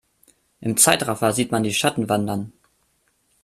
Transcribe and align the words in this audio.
Im 0.61 0.77
Zeitraffer 0.77 1.31
sieht 1.31 1.51
man 1.51 1.61
die 1.61 1.75
Schatten 1.75 2.09
wandern. 2.09 2.51